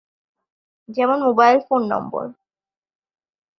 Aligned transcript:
যেমন 0.89 1.17
মোবাইল 1.27 1.57
ফোনম্বর 1.67 2.25